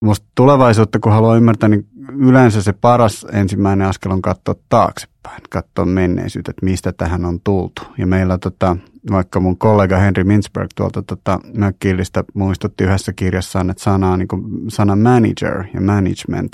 [0.00, 1.86] Musta tulevaisuutta, kun haluaa ymmärtää, niin
[2.18, 7.82] yleensä se paras ensimmäinen askel on katsoa taaksepäin, katsoa menneisyyttä, että mistä tähän on tultu.
[7.98, 8.76] Ja meillä tota,
[9.10, 14.42] vaikka mun kollega Henry Mintzberg tuolta tota, Mökkillistä muistutti yhdessä kirjassaan, että sana, niin kuin,
[14.68, 16.52] sana manager ja management,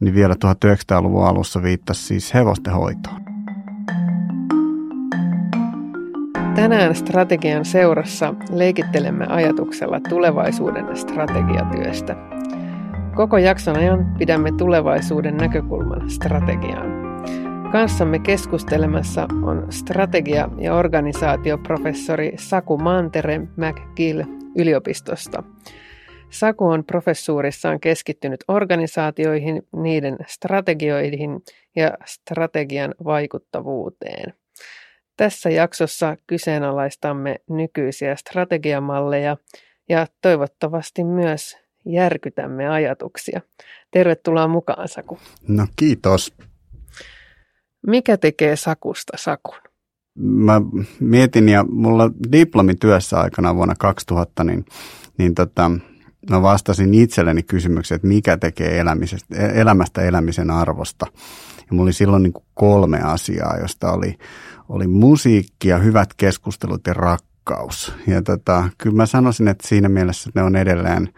[0.00, 3.24] niin vielä 1900-luvun alussa viittasi siis hevosten hoitoon.
[6.54, 12.16] Tänään strategian seurassa leikittelemme ajatuksella tulevaisuuden strategiatyöstä.
[13.16, 16.90] Koko jakson ajan pidämme tulevaisuuden näkökulman strategiaan.
[17.72, 24.22] Kanssamme keskustelemassa on strategia- ja organisaatioprofessori Saku Mantere McGill
[24.56, 25.42] yliopistosta.
[26.30, 31.30] Saku on professuurissaan keskittynyt organisaatioihin, niiden strategioihin
[31.76, 34.34] ja strategian vaikuttavuuteen.
[35.16, 39.36] Tässä jaksossa kyseenalaistamme nykyisiä strategiamalleja
[39.88, 43.40] ja toivottavasti myös järkytämme ajatuksia.
[43.90, 45.18] Tervetuloa mukaan, Saku.
[45.48, 46.34] No kiitos.
[47.86, 49.58] Mikä tekee Sakusta Sakun?
[50.18, 50.60] Mä
[51.00, 54.64] mietin ja mulla diplomityössä aikana vuonna 2000, niin,
[55.18, 55.70] niin tota,
[56.30, 61.06] mä vastasin itselleni kysymykseen, että mikä tekee elämisestä, elämästä elämisen arvosta.
[61.58, 64.18] Ja mulla oli silloin niin kuin kolme asiaa, josta oli,
[64.68, 67.92] oli musiikki ja hyvät keskustelut ja rakkaus.
[68.06, 71.08] Ja tota, kyllä mä sanoisin, että siinä mielessä ne on edelleen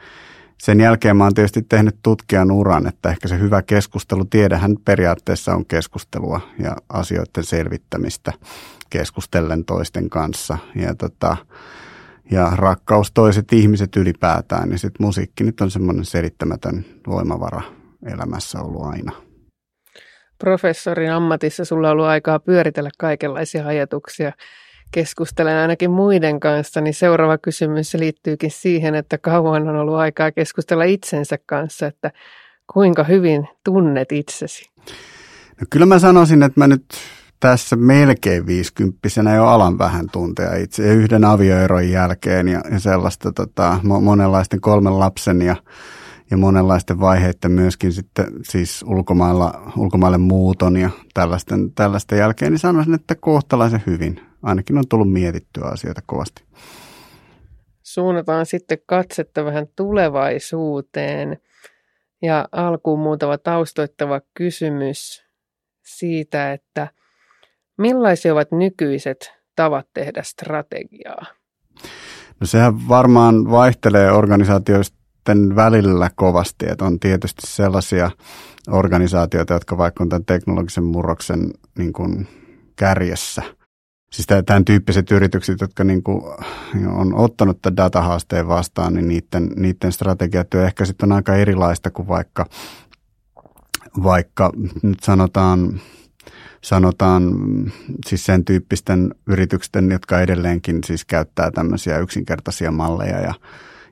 [0.62, 5.54] sen jälkeen mä oon tietysti tehnyt tutkijan uran, että ehkä se hyvä keskustelu, tiedehän periaatteessa
[5.54, 8.32] on keskustelua ja asioiden selvittämistä
[8.90, 10.58] keskustellen toisten kanssa.
[10.74, 11.36] Ja, tota,
[12.30, 17.62] ja rakkaus toiset ihmiset ylipäätään, niin sitten musiikki nyt on semmoinen selittämätön voimavara
[18.06, 19.12] elämässä ollut aina.
[20.38, 24.32] Professorin ammatissa sulla on ollut aikaa pyöritellä kaikenlaisia ajatuksia
[24.90, 30.84] keskustelen ainakin muiden kanssa, niin seuraava kysymys liittyykin siihen, että kauan on ollut aikaa keskustella
[30.84, 32.10] itsensä kanssa, että
[32.72, 34.70] kuinka hyvin tunnet itsesi?
[35.60, 36.84] No kyllä mä sanoisin, että mä nyt
[37.40, 43.80] tässä melkein viisikymppisenä jo alan vähän tuntea itse yhden avioeron jälkeen ja, ja sellaista tota,
[43.82, 45.56] monenlaisten kolmen lapsen ja,
[46.30, 52.94] ja monenlaisten vaiheiden myöskin sitten siis ulkomailla, ulkomaille muuton ja tällaisten, tällaisten jälkeen, niin sanoisin,
[52.94, 56.44] että kohtalaisen hyvin ainakin on tullut mietittyä asioita kovasti.
[57.82, 61.38] Suunnataan sitten katsetta vähän tulevaisuuteen.
[62.22, 65.24] Ja alkuun muutama taustoittava kysymys
[65.84, 66.88] siitä, että
[67.78, 71.26] millaisia ovat nykyiset tavat tehdä strategiaa?
[72.40, 78.10] No sehän varmaan vaihtelee organisaatioiden välillä kovasti, että on tietysti sellaisia
[78.70, 82.28] organisaatioita, jotka vaikka on tämän teknologisen murroksen niin kuin
[82.76, 83.42] kärjessä–
[84.12, 86.22] siis tämän tyyppiset yritykset, jotka niin kuin
[86.88, 92.08] on ottanut tämän datahaasteen vastaan, niin niiden, niiden strategiatyö ehkä sitten on aika erilaista kuin
[92.08, 92.46] vaikka,
[94.02, 94.52] vaikka
[94.82, 95.80] nyt sanotaan,
[96.62, 97.22] sanotaan
[98.06, 103.34] siis sen tyyppisten yritysten, jotka edelleenkin siis käyttää tämmöisiä yksinkertaisia malleja ja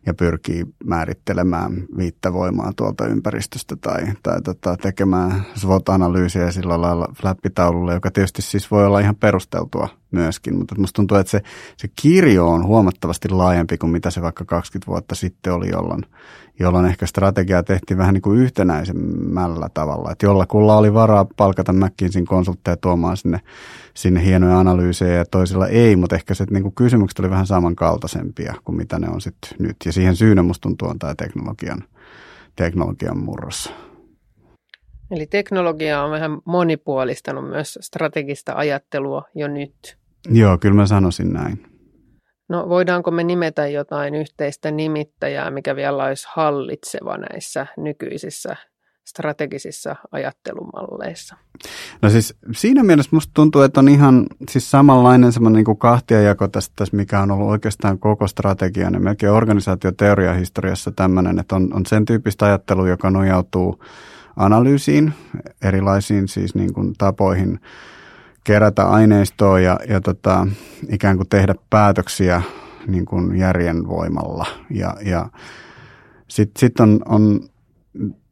[0.06, 8.10] ja pyrkii määrittelemään viittävoimaa tuolta ympäristöstä tai, tai tota, tekemään SWOT-analyysiä sillä lailla flappitaululle, joka
[8.10, 11.42] tietysti siis voi olla ihan perusteltua myöskin, mutta musta tuntuu, että se,
[11.76, 16.02] se kirjo on huomattavasti laajempi kuin mitä se vaikka 20 vuotta sitten oli, jolloin,
[16.60, 20.12] jolloin ehkä strategiaa tehtiin vähän niin kuin yhtenäisemmällä tavalla.
[20.12, 23.40] Että jollakulla oli varaa palkata McKinseyn konsultteja tuomaan sinne,
[23.94, 28.54] sinne hienoja analyysejä ja toisilla ei, mutta ehkä se niin kuin kysymykset oli vähän samankaltaisempia
[28.64, 29.76] kuin mitä ne on sitten nyt.
[29.84, 31.84] Ja siihen syynä musta tuntuu on tämä teknologian,
[32.56, 33.72] teknologian murros.
[35.10, 39.98] Eli teknologia on vähän monipuolistanut myös strategista ajattelua jo nyt.
[40.30, 41.66] Joo, kyllä mä sanoisin näin.
[42.48, 48.56] No voidaanko me nimetä jotain yhteistä nimittäjää, mikä vielä olisi hallitseva näissä nykyisissä
[49.06, 51.36] strategisissa ajattelumalleissa?
[52.02, 56.48] No siis siinä mielessä musta tuntuu, että on ihan siis samanlainen semmoinen niin kuin kahtiajako
[56.48, 61.86] tästä, tästä, mikä on ollut oikeastaan koko strategian ja melkein organisaatioteoriahistoriassa tämmöinen, että on, on
[61.86, 63.84] sen tyyppistä ajattelua, joka nojautuu
[64.36, 65.12] analyysiin,
[65.62, 67.60] erilaisiin siis niin kuin tapoihin
[68.44, 70.46] kerätä aineistoa ja, ja tota,
[70.88, 72.42] ikään kuin tehdä päätöksiä
[72.86, 74.46] niin kuin järjen voimalla.
[74.70, 75.28] Ja, ja
[76.28, 77.40] sitten sit on, on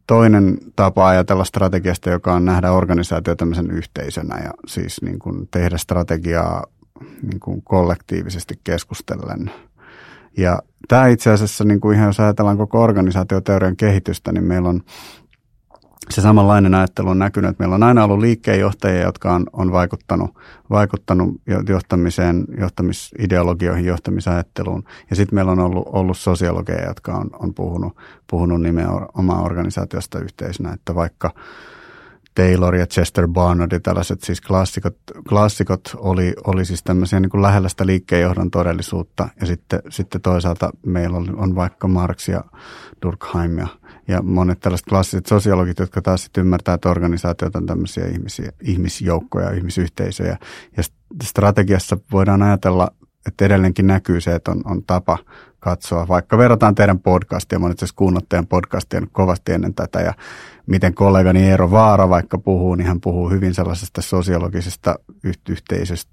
[0.07, 5.79] toinen tapa ajatella strategiasta, joka on nähdä organisaatio tämmöisen yhteisönä ja siis niin kuin tehdä
[5.79, 6.67] strategiaa
[7.23, 9.51] niin kuin kollektiivisesti keskustellen.
[10.37, 14.83] Ja tämä itse asiassa, niin kuin ihan jos ajatellaan koko organisaatioteorian kehitystä, niin meillä on
[16.11, 20.31] se samanlainen ajattelu on näkynyt, että meillä on aina ollut liikkeenjohtajia, jotka on, on vaikuttanut,
[20.71, 21.29] vaikuttanut
[21.69, 24.85] johtamiseen, johtamisideologioihin, johtamisajatteluun.
[25.11, 27.97] Ja sitten meillä on ollut, ollut sosiologeja, jotka on, on puhunut,
[28.27, 31.31] puhunut nimenomaan organisaatiosta yhteisönä, että vaikka–
[32.35, 34.97] Taylor ja Chester Barnard ja tällaiset siis klassikot,
[35.29, 39.29] klassikot oli, oli siis tämmöisiä niin kuin lähellä sitä liikkeenjohdon todellisuutta.
[39.41, 42.45] Ja sitten, sitten toisaalta meillä on, on vaikka Marx ja
[43.03, 43.67] Durkheim ja,
[44.09, 49.51] ja monet tällaiset klassiset sosiologit, jotka taas sitten ymmärtää, että organisaatiot on tämmöisiä ihmisiä, ihmisjoukkoja,
[49.51, 50.39] ihmisyhteisöjä.
[50.77, 50.83] Ja
[51.23, 52.89] strategiassa voidaan ajatella,
[53.27, 55.19] että edelleenkin näkyy se, että on, on tapa
[55.61, 56.09] katsoa.
[56.09, 60.15] Vaikka verrataan teidän podcastia, mä olen itse asiassa teidän podcastia kovasti ennen tätä ja
[60.67, 64.95] miten kollegani Eero Vaara vaikka puhuu, niin hän puhuu hyvin sellaisesta sosiologisesta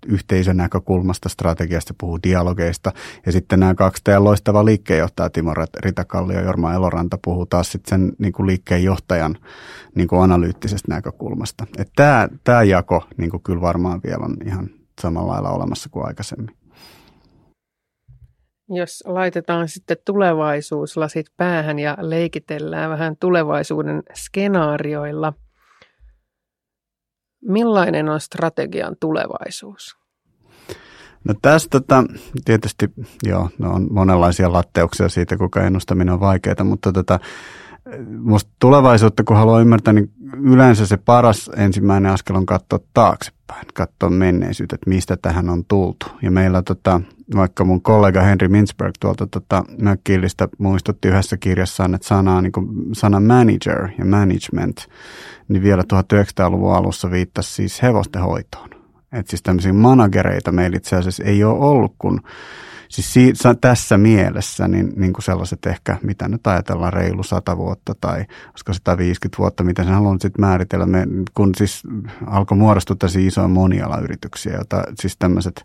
[0.07, 2.91] yhteisön näkökulmasta, strategiasta, puhuu dialogeista.
[3.25, 7.89] Ja sitten nämä kaksi teidän loistavaa liikkeenjohtajaa, Timo Ritakallio ja Jorma Eloranta, puhuu taas sitten
[7.89, 9.37] sen niin kuin liikkeenjohtajan
[9.95, 11.65] niin kuin analyyttisestä näkökulmasta.
[11.77, 14.69] Että tämä, tämä jako niin kuin kyllä varmaan vielä on ihan
[15.01, 16.58] samalla lailla olemassa kuin aikaisemmin.
[18.69, 25.33] Jos laitetaan sitten tulevaisuuslasit päähän ja leikitellään vähän tulevaisuuden skenaarioilla,
[27.41, 29.97] millainen on strategian tulevaisuus?
[31.23, 32.03] No tästä tota,
[32.45, 32.89] tietysti
[33.23, 37.19] joo, no on monenlaisia latteuksia siitä, kuinka ennustaminen on vaikeaa, mutta tota,
[38.19, 40.11] musta tulevaisuutta, kun haluaa ymmärtää, niin
[40.43, 46.05] yleensä se paras ensimmäinen askel on katsoa taaksepäin, katsoa menneisyyttä, että mistä tähän on tultu.
[46.21, 47.01] Ja meillä tota,
[47.35, 52.67] vaikka mun kollega Henry Mintzberg tuolta tota, Mökkillistä muistutti yhdessä kirjassaan, että sana, niin kuin,
[52.93, 54.77] sana manager ja management,
[55.47, 58.69] niin vielä 1900-luvun alussa viittasi siis hevosten hoitoon.
[59.11, 62.21] Että siis tämmöisiä managereita meillä itse asiassa ei ole ollut, kun
[62.89, 67.93] siis si- tässä mielessä niin, niin kuin sellaiset ehkä, mitä nyt ajatellaan, reilu 100 vuotta
[68.01, 71.83] tai olisiko 150 vuotta, miten sen haluan sitten määritellä, me, kun siis
[72.27, 75.63] alkoi muodostua tällaisia isoja monialayrityksiä, joita siis tämmöiset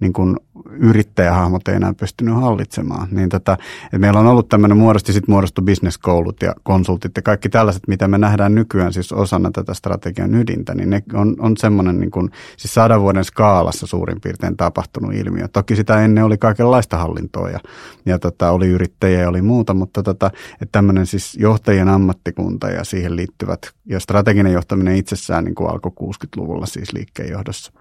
[0.00, 0.36] niin kuin
[0.70, 3.08] yrittäjähahmot ei enää pystynyt hallitsemaan.
[3.10, 7.48] Niin tota, että meillä on ollut tämmöinen muodosti, sitten muodostui bisneskoulut ja konsultit ja kaikki
[7.48, 12.00] tällaiset, mitä me nähdään nykyään siis osana tätä strategian ydintä, niin ne on, on semmoinen
[12.00, 15.48] niin kuin, siis sadan vuoden skaalassa suurin piirtein tapahtunut ilmiö.
[15.48, 17.60] Toki sitä ennen oli kaikenlaista hallintoa ja,
[18.06, 22.84] ja tota, oli yrittäjiä ja oli muuta, mutta tota, että tämmöinen siis johtajien ammattikunta ja
[22.84, 27.72] siihen liittyvät, ja strateginen johtaminen itsessään niin kuin alkoi 60-luvulla siis liikkeenjohdossa.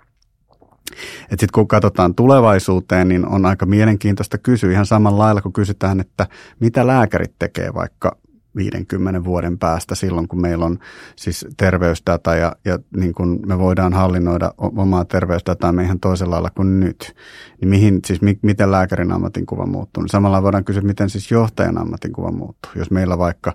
[1.30, 6.28] Sitten kun katsotaan tulevaisuuteen, niin on aika mielenkiintoista kysyä ihan samalla lailla, kun kysytään, että
[6.60, 8.18] mitä lääkärit tekee vaikka
[8.56, 10.80] 50 vuoden päästä silloin, kun meillä on
[11.16, 16.50] siis terveysdata ja, ja niin kun me voidaan hallinnoida omaa terveysdataa me ihan toisella lailla
[16.50, 17.16] kuin nyt.
[17.62, 20.04] Niin mihin, siis mi, miten lääkärin ammatinkuva muuttuu?
[20.04, 22.72] Niin samalla voidaan kysyä, miten siis johtajan ammatinkuva muuttuu.
[22.76, 23.54] Jos meillä vaikka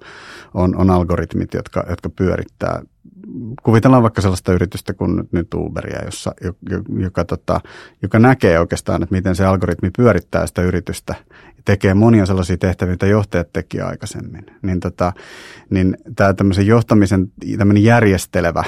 [0.55, 2.83] on, on algoritmit, jotka, jotka pyörittää
[3.63, 6.35] kuvitellaan vaikka sellaista yritystä kuin nyt Uberia, jossa,
[6.99, 7.61] joka, tota,
[8.03, 11.15] joka näkee oikeastaan, että miten se algoritmi pyörittää sitä yritystä
[11.57, 14.47] ja tekee monia sellaisia tehtäviä, mitä johtajat teki aikaisemmin.
[14.63, 15.13] Niin, tota,
[15.71, 18.65] niin tämä tämmöisen johtamisen tämmöinen järjestelevä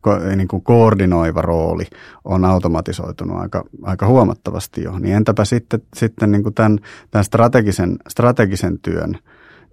[0.00, 1.84] ko, niin kuin koordinoiva rooli
[2.24, 4.98] on automatisoitunut aika, aika huomattavasti jo.
[4.98, 6.78] Niin entäpä sitten, sitten niin kuin tämän,
[7.10, 9.18] tämän strategisen, strategisen työn–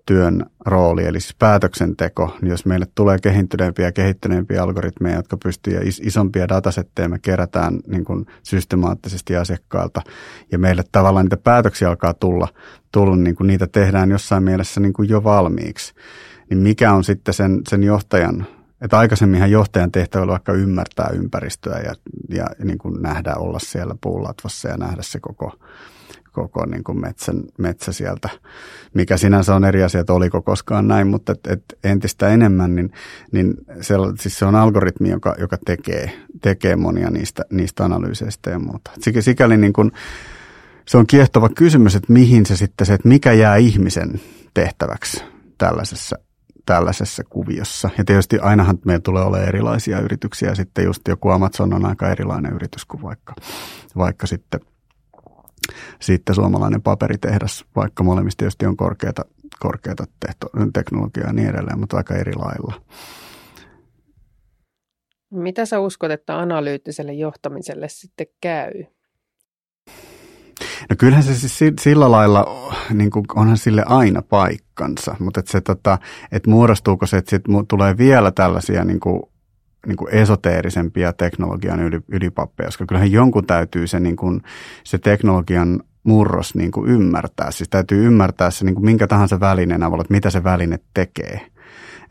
[0.05, 5.73] työn rooli, eli siis päätöksenteko, niin jos meille tulee kehittyneempiä ja kehittyneempiä algoritmeja, jotka pystyy
[5.73, 10.01] ja isompia datasetteja me kerätään niin kuin systemaattisesti asiakkailta,
[10.51, 12.47] ja meille tavallaan niitä päätöksiä alkaa tulla,
[12.91, 15.93] tulla niin kuin niitä tehdään jossain mielessä niin kuin jo valmiiksi,
[16.49, 18.47] niin mikä on sitten sen, sen johtajan
[18.81, 21.95] että aikaisemminhan johtajan tehtävä oli vaikka ymmärtää ympäristöä ja,
[22.29, 25.53] ja niin kuin nähdä olla siellä puulatvassa ja nähdä se koko,
[26.47, 28.29] koko niin kuin metsän, metsä sieltä,
[28.93, 32.91] mikä sinänsä on eri asia, että oliko koskaan näin, mutta et, et entistä enemmän, niin,
[33.31, 38.59] niin se, siis se on algoritmi, joka, joka tekee, tekee monia niistä, niistä analyyseistä ja
[38.59, 38.91] muuta.
[39.19, 39.91] Sikäli niin kuin,
[40.87, 44.21] se on kiehtova kysymys, että mihin se sitten se, että mikä jää ihmisen
[44.53, 45.23] tehtäväksi
[45.57, 46.15] tällaisessa
[46.65, 47.89] tällaisessa kuviossa.
[47.97, 50.55] Ja tietysti ainahan meillä tulee olemaan erilaisia yrityksiä.
[50.55, 53.35] Sitten just joku Amazon on aika erilainen yritys kuin vaikka,
[53.95, 54.59] vaikka sitten–
[56.01, 59.25] sitten suomalainen paperitehdas, vaikka molemmista tietysti on korkeata,
[59.59, 62.81] korkeata tehto, teknologiaa ja niin edelleen, mutta aika eri lailla.
[65.31, 68.71] Mitä sä uskot, että analyyttiselle johtamiselle sitten käy?
[70.89, 75.61] No kyllähän se siis sillä lailla, niin kuin onhan sille aina paikkansa, mutta että se,
[75.61, 75.97] tota,
[76.31, 79.21] että muodostuuko se, että sit tulee vielä tällaisia niin kuin
[79.85, 84.41] niin kuin esoteerisempia teknologian ylipappeja, koska kyllähän jonkun täytyy se, niin kuin,
[84.83, 87.51] se teknologian murros niin kuin ymmärtää.
[87.51, 91.41] Siis täytyy ymmärtää se niin kuin minkä tahansa välineen avulla, että mitä se väline tekee.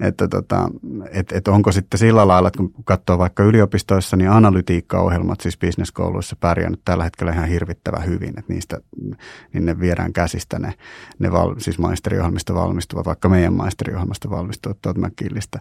[0.01, 0.71] Että tota,
[1.11, 6.37] et, et onko sitten sillä lailla, että kun katsoo vaikka yliopistoissa, niin analytiikkaohjelmat siis bisneskouluissa
[6.41, 8.81] pärjännyt tällä hetkellä ihan hirvittävän hyvin, että niistä
[9.53, 10.75] niin ne viedään käsistä ne,
[11.19, 15.61] ne val, siis maisteriohjelmista valmistuvat, vaikka meidän maisteriohjelmasta valmistuvat tuolta McGillistä,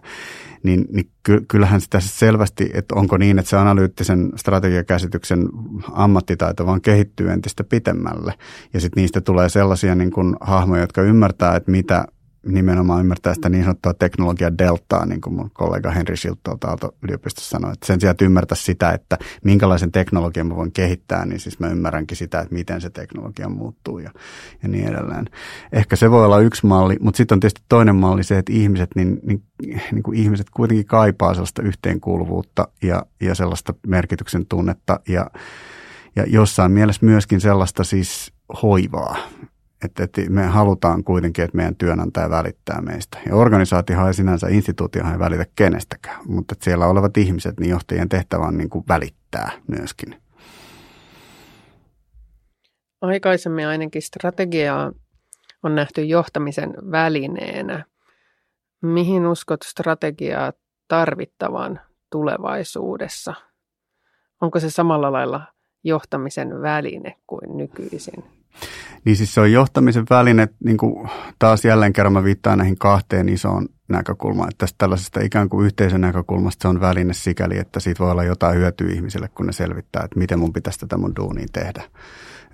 [0.62, 1.10] niin, niin
[1.48, 5.48] kyllähän sitä selvästi, että onko niin, että se analyyttisen strategiakäsityksen
[5.92, 8.34] ammattitaito vaan kehittyy entistä pitemmälle.
[8.74, 12.04] Ja sitten niistä tulee sellaisia niin kuin hahmoja, jotka ymmärtää, että mitä
[12.46, 17.72] nimenomaan ymmärtää sitä niin sanottua teknologian deltaa, niin kuin mun kollega Henri Schiltolta yliopistossa sanoi.
[17.72, 21.68] Että sen sijaan, että ymmärtää sitä, että minkälaisen teknologian mä voin kehittää, niin siis mä
[21.68, 24.10] ymmärränkin sitä, että miten se teknologia muuttuu ja,
[24.62, 25.24] ja niin edelleen.
[25.72, 28.90] Ehkä se voi olla yksi malli, mutta sitten on tietysti toinen malli se, että ihmiset,
[28.94, 29.42] niin, niin,
[29.92, 35.30] niin kuin ihmiset kuitenkin kaipaa sellaista yhteenkuuluvuutta ja, ja sellaista merkityksen tunnetta ja,
[36.16, 39.16] ja jossain mielessä myöskin sellaista siis hoivaa
[39.84, 43.18] että, että me halutaan kuitenkin, että meidän työnantaja välittää meistä.
[43.26, 48.08] Ja organisaatiohan ei sinänsä, instituutiohan ei välitä kenestäkään, mutta että siellä olevat ihmiset, niin johtajien
[48.08, 50.22] tehtävä on niin kuin välittää myöskin.
[53.00, 54.92] Aikaisemmin ainakin strategiaa
[55.62, 57.84] on nähty johtamisen välineenä.
[58.82, 60.52] Mihin uskot strategiaa
[60.88, 61.80] tarvittavan
[62.10, 63.34] tulevaisuudessa?
[64.40, 65.40] Onko se samalla lailla
[65.84, 68.24] johtamisen väline kuin nykyisin?
[69.08, 73.28] Niin siis se on johtamisen väline, niin kuin taas jälleen kerran mä viittaan näihin kahteen
[73.28, 74.48] isoon näkökulmaan.
[74.48, 78.24] Että tästä tällaisesta ikään kuin yhteisön näkökulmasta se on väline sikäli, että siitä voi olla
[78.24, 81.82] jotain hyötyä ihmisille, kun ne selvittää, että miten mun pitäisi tätä mun duunia tehdä.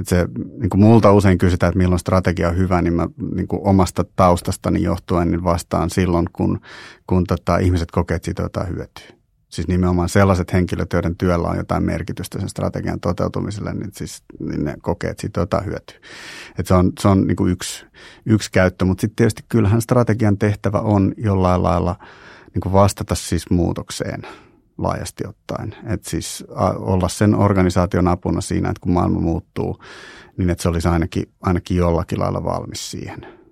[0.00, 0.28] Että se,
[0.60, 4.04] niin kuin multa usein kysytään, että milloin strategia on hyvä, niin mä niin kuin omasta
[4.16, 6.60] taustastani johtuen niin vastaan silloin, kun,
[7.06, 9.23] kun tota, ihmiset kokee, että siitä on jotain hyötyä
[9.54, 14.64] siis nimenomaan sellaiset henkilöt, joiden työllä on jotain merkitystä sen strategian toteutumiselle, niin, siis, niin
[14.64, 15.96] ne kokee, että siitä on jotain hyötyä.
[16.58, 17.86] Et se on, se on niin kuin yksi,
[18.26, 21.96] yksi käyttö, mutta sitten tietysti kyllähän strategian tehtävä on jollain lailla
[22.54, 24.22] niin kuin vastata siis muutokseen
[24.78, 25.74] laajasti ottaen.
[25.86, 26.44] Että siis
[26.76, 29.78] olla sen organisaation apuna siinä, että kun maailma muuttuu,
[30.36, 33.26] niin että se olisi ainakin, ainakin jollakin lailla valmis siihen–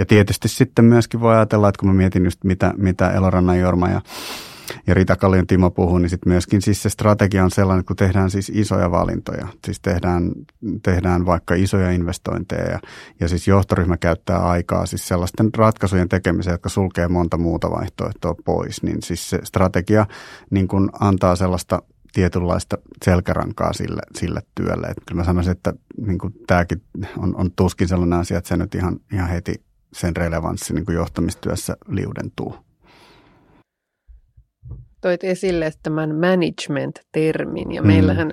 [0.00, 3.88] ja tietysti sitten myöskin voi ajatella, että kun mä mietin just mitä, mitä Elorannan Jorma
[3.88, 4.00] ja,
[4.86, 8.30] ja Rita Kallion Timo puhuu, niin sitten myöskin siis se strategia on sellainen, kun tehdään
[8.30, 9.48] siis isoja valintoja.
[9.64, 10.32] Siis tehdään,
[10.82, 12.80] tehdään vaikka isoja investointeja ja,
[13.20, 18.82] ja siis johtoryhmä käyttää aikaa siis sellaisten ratkaisujen tekemiseen, jotka sulkee monta muuta vaihtoehtoa pois.
[18.82, 20.06] Niin siis se strategia
[20.50, 24.86] niin kun antaa sellaista tietynlaista selkärankaa sille, sille työlle.
[24.86, 25.72] Että kyllä mä sanoisin, että
[26.06, 26.82] niin tämäkin
[27.18, 29.54] on, on tuskin sellainen asia, että se nyt ihan, ihan heti
[29.92, 32.69] sen relevanssi niin johtamistyössä liudentuu.
[35.00, 37.86] Toit esille tämän management-termin ja mm.
[37.86, 38.32] meillähän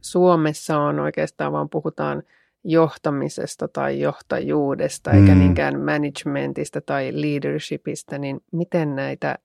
[0.00, 2.22] Suomessa on oikeastaan vaan puhutaan
[2.64, 5.20] johtamisesta tai johtajuudesta mm.
[5.20, 9.38] eikä niinkään managementista tai leadershipista, niin miten näitä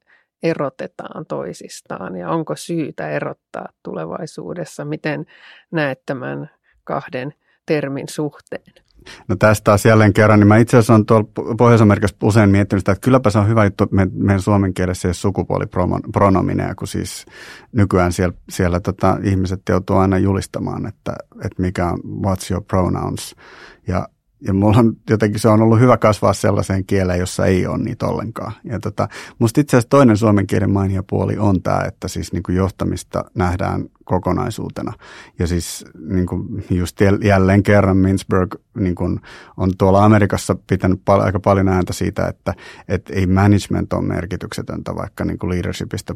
[0.43, 4.85] erotetaan toisistaan ja onko syytä erottaa tulevaisuudessa?
[4.85, 5.25] Miten
[5.71, 6.49] näet tämän
[6.83, 7.33] kahden
[7.65, 8.73] termin suhteen?
[9.27, 11.27] No tästä taas jälleen kerran, niin mä itse asiassa olen tuolla
[11.57, 15.13] Pohjois-Amerikassa usein miettinyt sitä, että kylläpä se on hyvä juttu, että meidän suomen kielessä ei
[15.13, 17.25] sukupuolipronominen, kun siis
[17.71, 21.15] nykyään siellä, siellä tota, ihmiset joutuu aina julistamaan, että,
[21.45, 23.35] että mikä on what's your pronouns.
[23.87, 24.07] Ja
[24.41, 28.07] ja mulla on jotenkin se on ollut hyvä kasvaa sellaiseen kieleen, jossa ei ole niitä
[28.07, 28.51] ollenkaan.
[28.63, 29.07] Ja tota,
[29.39, 33.25] musta itse asiassa toinen suomen kielen mainia puoli on tämä, että siis niin kuin johtamista
[33.35, 34.93] nähdään kokonaisuutena.
[35.39, 39.19] Ja siis niin kuin just jälleen kerran Mintzberg niin kuin
[39.57, 42.53] on tuolla Amerikassa pitänyt pal- aika paljon ääntä siitä, että,
[42.87, 45.63] että ei management ole merkityksetöntä, vaikka niin kuin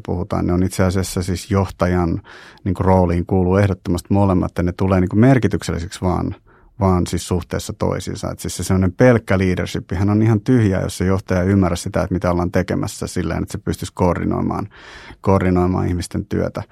[0.06, 0.46] puhutaan.
[0.46, 2.22] Ne on itse asiassa siis johtajan
[2.64, 6.34] niin kuin rooliin kuuluu ehdottomasti molemmat, että ne tulee niin kuin merkityksellisiksi vaan–
[6.80, 8.30] vaan siis suhteessa toisiinsa.
[8.30, 12.14] Että siis se sellainen pelkkä leadership, on ihan tyhjä, jos se johtaja ymmärrä sitä, että
[12.14, 14.68] mitä ollaan tekemässä silleen, että se pystyisi koordinoimaan,
[15.20, 16.62] koordinoimaan ihmisten työtä.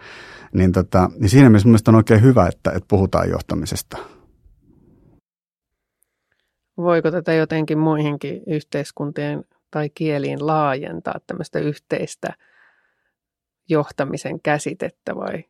[0.54, 3.98] Niin, tota, niin siinä mielessä mielestäni on oikein hyvä, että, että puhutaan johtamisesta.
[6.76, 12.34] Voiko tätä jotenkin muihinkin yhteiskuntien tai kieliin laajentaa tämmöistä yhteistä
[13.68, 15.44] johtamisen käsitettä vai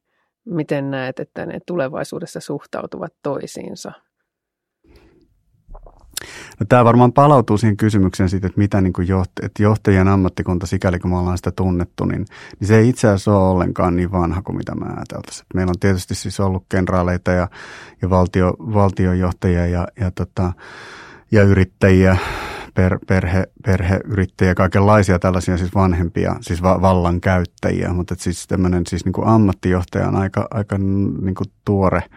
[0.45, 3.93] miten näet, että ne tulevaisuudessa suhtautuvat toisiinsa?
[6.61, 10.67] No, tämä varmaan palautuu siihen kysymykseen siitä, että mitä niin kuin joht- että johtajien ammattikunta,
[10.67, 12.27] sikäli kun me ollaan sitä tunnettu, niin,
[12.61, 15.47] niin se ei itse asiassa ole ollenkaan niin vanha kuin mitä me ajateltaisiin.
[15.55, 17.49] Meillä on tietysti siis ollut kenraaleita ja,
[18.03, 20.53] ja valtio, valtiojohtajia ja, ja, tota,
[21.33, 22.17] ja yrittäjiä,
[22.75, 29.13] per, perhe, perheyrittäjiä, kaikenlaisia tällaisia siis vanhempia, siis va, vallankäyttäjiä, mutta siis tämmöinen siis niin
[29.13, 32.03] kuin ammattijohtaja on aika, aika niin kuin tuore–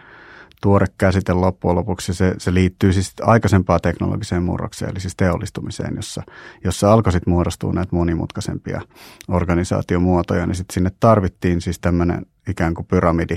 [0.62, 2.14] tuore käsite loppujen lopuksi.
[2.14, 6.22] Se, se liittyy siis aikaisempaan teknologiseen murrokseen, eli siis teollistumiseen, jossa,
[6.64, 8.80] jossa alkoi sitten muodostua näitä monimutkaisempia
[9.28, 13.36] organisaatiomuotoja, niin sitten sinne tarvittiin siis tämmöinen ikään kuin pyramidi,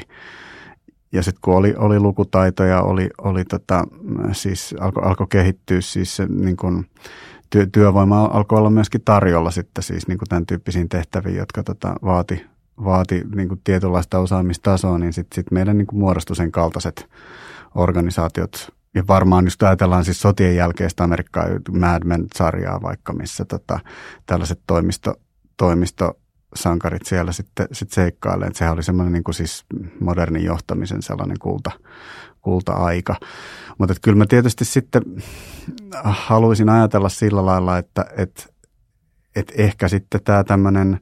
[1.11, 3.87] ja sitten kun oli, oli lukutaitoja, oli, oli tota,
[4.31, 6.85] siis alkoi alko kehittyä siis se, niin kun,
[7.49, 12.45] työ, työvoima alkoi olla myöskin tarjolla sitten siis niin tämän tyyppisiin tehtäviin, jotka tota, vaati,
[12.83, 17.09] vaati niin kuin tietynlaista osaamistasoa, niin sitten sit meidän niin kuin muodostui sen kaltaiset
[17.75, 18.73] organisaatiot.
[18.95, 23.79] Ja varmaan just ajatellaan siis sotien jälkeistä Amerikkaa, Mad Men-sarjaa vaikka, missä tota,
[24.25, 25.15] tällaiset toimisto,
[25.57, 26.17] toimisto
[26.55, 28.47] sankarit siellä sitten sit seikkailee.
[28.47, 29.65] Että sehän oli semmoinen niin siis
[29.99, 31.71] modernin johtamisen sellainen kulta,
[32.41, 33.15] kulta-aika.
[33.77, 35.03] Mutta kyllä mä tietysti sitten
[36.03, 38.53] haluaisin ajatella sillä lailla, että et,
[39.35, 40.99] et ehkä sitten tämä tämmöinen,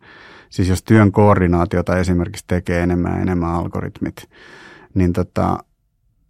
[0.49, 4.29] siis jos työn koordinaatiota esimerkiksi tekee enemmän ja enemmän algoritmit,
[4.93, 5.57] niin tota,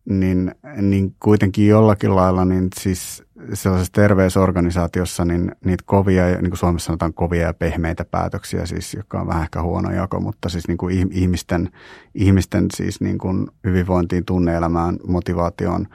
[0.09, 3.23] niin, niin kuitenkin jollakin lailla niin siis
[3.53, 9.21] sellaisessa terveysorganisaatiossa niin niitä kovia, niin kuin Suomessa sanotaan kovia ja pehmeitä päätöksiä, siis, joka
[9.21, 11.69] on vähän ehkä huono jako, mutta siis niin kuin ihmisten,
[12.15, 15.87] ihmisten siis niin kuin hyvinvointiin, tunneelämään, motivaatioon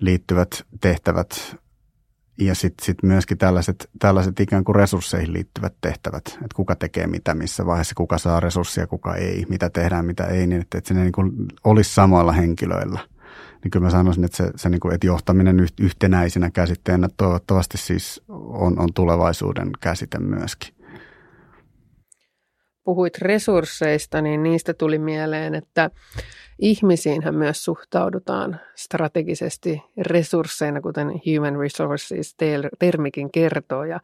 [0.00, 1.56] liittyvät tehtävät
[2.38, 7.34] ja sitten sit myöskin tällaiset, tällaiset ikään kuin resursseihin liittyvät tehtävät, että kuka tekee mitä,
[7.34, 10.94] missä vaiheessa, kuka saa resursseja, kuka ei, mitä tehdään, mitä ei, niin että, että se
[10.94, 11.32] niin kuin
[11.64, 13.00] olisi samoilla henkilöillä–
[13.66, 18.22] niin kyllä mä sanoisin, että, se, se niin kuin, että johtaminen yhtenäisenä käsitteenä toivottavasti siis
[18.28, 20.74] on, on tulevaisuuden käsite myöskin.
[22.86, 25.90] Puhuit resursseista, niin niistä tuli mieleen, että
[26.58, 32.36] ihmisiinhän myös suhtaudutaan strategisesti resursseina, kuten human resources
[32.78, 33.84] termikin kertoo.
[33.84, 34.00] Ja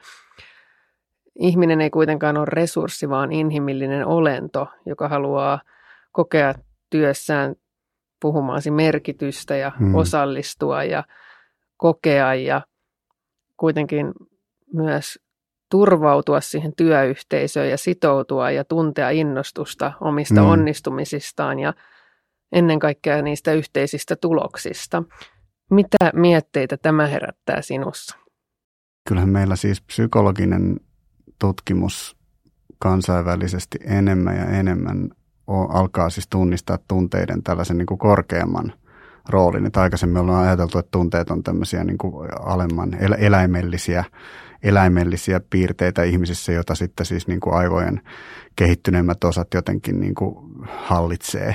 [1.38, 5.60] ihminen ei kuitenkaan ole resurssi, vaan inhimillinen olento, joka haluaa
[6.12, 6.54] kokea
[6.90, 7.54] työssään
[8.20, 9.94] puhumaasi merkitystä ja hmm.
[9.94, 11.04] osallistua ja
[11.76, 12.62] kokea ja
[13.56, 14.12] kuitenkin
[14.74, 15.18] myös
[15.72, 20.50] turvautua siihen työyhteisöön ja sitoutua ja tuntea innostusta omista hmm.
[20.50, 21.74] onnistumisistaan ja
[22.52, 25.02] ennen kaikkea niistä yhteisistä tuloksista.
[25.70, 28.16] Mitä mietteitä tämä herättää sinussa?
[29.08, 30.80] Kyllähän meillä siis psykologinen
[31.38, 32.16] tutkimus
[32.78, 35.10] kansainvälisesti enemmän ja enemmän
[35.68, 38.72] alkaa siis tunnistaa tunteiden tällaisen niin kuin korkeamman
[39.28, 39.66] roolin.
[39.66, 44.04] Että aikaisemmin ollaan ajateltu, että tunteet on tämmöisiä niin kuin alemman eläimellisiä,
[44.62, 48.00] eläimellisiä piirteitä ihmisissä, joita sitten siis niin kuin aivojen
[48.56, 50.36] kehittyneemmät osat jotenkin niin kuin
[50.68, 51.54] hallitsee.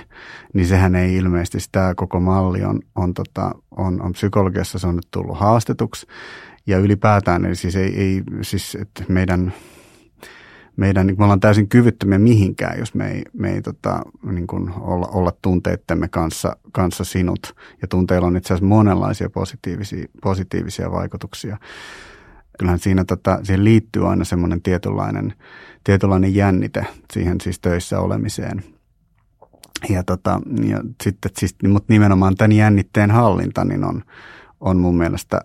[0.53, 4.95] Niin sehän ei ilmeisesti, tämä koko malli on, on, tota, on, on psykologiassa se on
[4.95, 6.07] nyt tullut haastetuksi.
[6.67, 9.53] Ja ylipäätään, eli siis ei, ei siis että meidän
[10.77, 14.73] meidän, niin me ollaan täysin kyvyttömiä mihinkään, jos me ei, me ei tota, niin kuin
[14.79, 17.55] olla, olla tunteittemme kanssa, kanssa sinut.
[17.81, 21.57] Ja tunteilla on itse asiassa monenlaisia positiivisia, positiivisia vaikutuksia.
[22.57, 25.33] Kyllähän siinä tota, siihen liittyy aina semmoinen tietynlainen,
[25.83, 28.63] tietynlainen jännite siihen siis töissä olemiseen.
[29.89, 34.03] Ja, tota, ja sitten, siis, mutta nimenomaan tämän jännitteen hallinta niin on,
[34.59, 35.41] on mun mielestä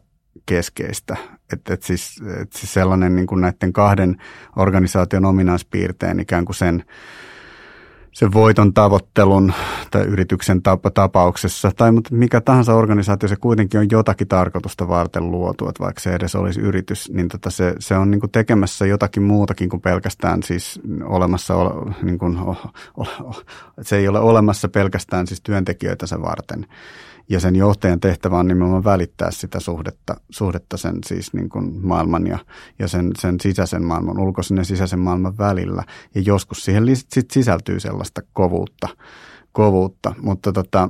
[0.47, 1.17] keskeistä.
[1.53, 4.17] Että et siis, et siis sellainen niin kuin näiden kahden
[4.57, 6.85] organisaation ominaispiirteen ikään kuin sen,
[8.13, 9.53] sen voiton tavoittelun
[9.91, 10.63] tai yrityksen
[10.95, 16.15] tapauksessa, tai mikä tahansa organisaatio, se kuitenkin on jotakin tarkoitusta varten luotu, että vaikka se
[16.15, 20.43] edes olisi yritys, niin tota se, se on niin kuin tekemässä jotakin muutakin kuin pelkästään
[20.43, 21.55] siis olemassa,
[22.03, 22.39] niin kuin,
[23.83, 26.67] se ei ole olemassa pelkästään siis työntekijöitänsä varten
[27.29, 32.27] ja sen johtajan tehtävä on nimenomaan välittää sitä suhdetta, suhdetta sen siis niin kuin maailman
[32.27, 32.39] ja,
[32.79, 35.85] ja sen, sen sisäisen maailman, ulkoisen ja sisäisen maailman välillä.
[36.15, 38.89] Ja joskus siihen sit sisältyy sellaista kovuutta,
[39.53, 40.15] kovuutta.
[40.23, 40.89] mutta tota,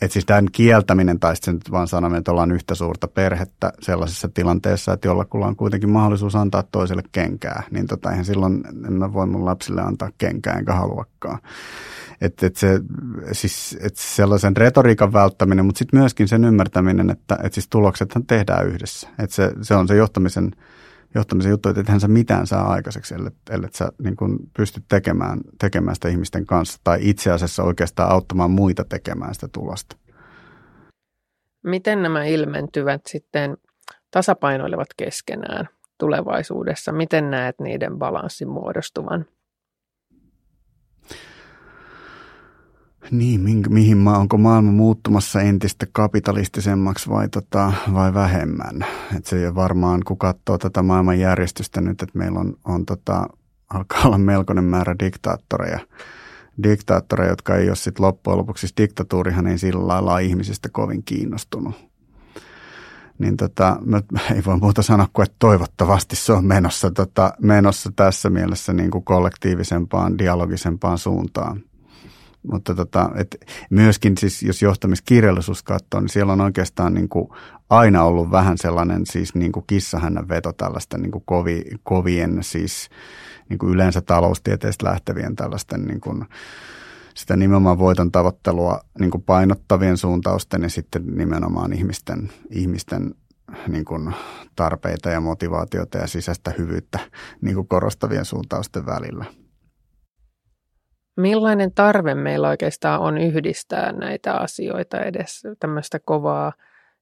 [0.00, 4.92] että siis tämän kieltäminen tai sitten vaan sanomme, että ollaan yhtä suurta perhettä sellaisessa tilanteessa,
[4.92, 9.26] että jollakulla on kuitenkin mahdollisuus antaa toiselle kenkää, niin tota, eihän silloin en mä voi
[9.26, 11.38] mun lapsille antaa kenkää enkä haluakaan.
[12.20, 12.80] Että et se,
[13.32, 18.66] siis, et sellaisen retoriikan välttäminen, mutta sitten myöskin sen ymmärtäminen, että et siis tuloksethan tehdään
[18.66, 19.08] yhdessä.
[19.18, 20.50] Että se, se on se johtamisen,
[21.14, 25.40] johtamisen juttu, että ethän sä mitään saa aikaiseksi, ellei, ellei sä niin kun pysty tekemään,
[25.60, 29.96] tekemään sitä ihmisten kanssa tai itse asiassa oikeastaan auttamaan muita tekemään sitä tulosta.
[31.64, 33.56] Miten nämä ilmentyvät sitten
[34.10, 35.68] tasapainoilevat keskenään
[35.98, 36.92] tulevaisuudessa?
[36.92, 39.26] Miten näet niiden balanssin muodostuvan?
[43.10, 48.86] Niin, mi- mihin ma- onko maailma muuttumassa entistä kapitalistisemmaksi vai, tota, vai vähemmän?
[49.16, 53.26] Et se varmaan, kun katsoo tätä maailmanjärjestystä nyt, että meillä on, on tota,
[53.70, 55.78] alkaa olla melkoinen määrä diktaattoreja,
[56.62, 61.90] diktaattoreja, jotka ei ole sitten loppujen lopuksi, siis diktatuurihan ei sillä lailla ihmisistä kovin kiinnostunut
[63.20, 64.00] niin tota, mä
[64.34, 68.90] ei voi muuta sanoa kuin, että toivottavasti se on menossa, tota, menossa tässä mielessä niin
[68.90, 71.62] kuin kollektiivisempaan, dialogisempaan suuntaan.
[72.42, 73.36] Mutta tota, et
[73.70, 77.28] myöskin siis, jos johtamiskirjallisuus katsoo, niin siellä on oikeastaan niin kuin
[77.70, 82.88] aina ollut vähän sellainen siis niin kuin kissahännän veto tällaista niin kuin kovi, kovien siis
[83.48, 86.24] niin kuin yleensä taloustieteestä lähtevien tällaisten niin kuin,
[87.14, 93.14] sitä nimenomaan voiton tavoittelua niin kuin painottavien suuntausten ja sitten nimenomaan ihmisten, ihmisten
[93.68, 94.14] niin kuin
[94.56, 96.98] tarpeita ja motivaatiota ja sisäistä hyvyyttä
[97.40, 99.24] niin kuin korostavien suuntausten välillä.
[101.20, 106.52] Millainen tarve meillä oikeastaan on yhdistää näitä asioita edes tämmöistä kovaa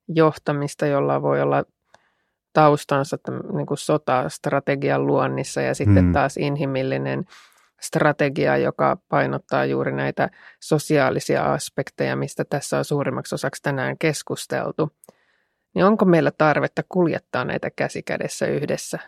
[0.08, 1.64] johtamista, jolla voi olla
[2.52, 3.16] taustansa
[3.52, 6.12] niin kuin sotastrategian luonnissa ja sitten hmm.
[6.12, 7.24] taas inhimillinen
[7.80, 10.28] strategia, joka painottaa juuri näitä
[10.60, 14.90] sosiaalisia aspekteja, mistä tässä on suurimmaksi osaksi tänään keskusteltu.
[15.74, 18.98] Niin onko meillä tarvetta kuljettaa näitä käsikädessä yhdessä?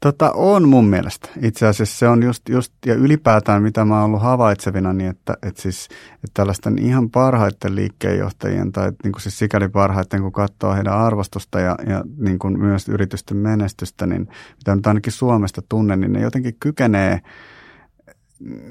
[0.00, 1.28] Tota, on mun mielestä.
[1.42, 5.36] Itse asiassa se on just, just ja ylipäätään mitä mä oon ollut havaitsevina, niin että,
[5.42, 10.74] että, siis, että tällaisten ihan parhaiten liikkeenjohtajien tai niin kuin siis sikäli parhaiten, kun katsoo
[10.74, 16.00] heidän arvostusta ja, ja niin kuin myös yritysten menestystä, niin mitä nyt ainakin Suomesta tunnen,
[16.00, 17.20] niin ne jotenkin kykenee–